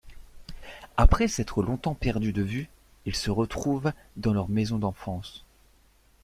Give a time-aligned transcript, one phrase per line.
[0.97, 2.69] Après s'être longtemps perdu de vue,
[3.05, 5.45] ils se retrouvent dans leur maison d'enfance.